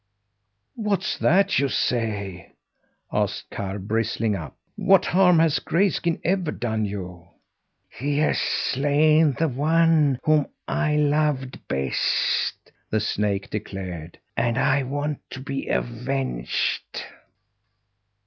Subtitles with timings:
[0.73, 2.53] "What's that you say?"
[3.13, 4.57] asked Karr, bristling up.
[4.75, 7.27] "What harm has Grayskin ever done you?"
[7.87, 15.19] "He has slain the one whom I loved best," the snake declared, "and I want
[15.29, 17.03] to be avenged."